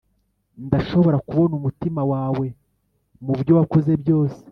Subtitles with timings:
[0.67, 2.45] ndashobora kubona umutima wawe
[3.25, 4.39] mubyo wakoze byose